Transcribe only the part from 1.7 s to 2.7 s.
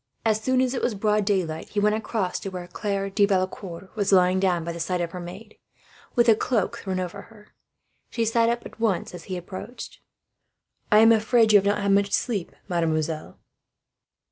went across to where